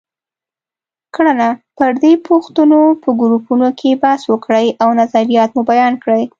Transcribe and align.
کړنه: 1.15 1.49
پر 1.77 1.91
دې 2.01 2.13
پوښتنو 2.27 2.81
په 3.01 3.09
ګروپونو 3.21 3.67
کې 3.79 3.99
بحث 4.03 4.21
وکړئ 4.27 4.67
او 4.83 4.89
نظریات 5.01 5.49
مو 5.55 5.61
بیان 5.71 5.93
کړئ. 6.03 6.23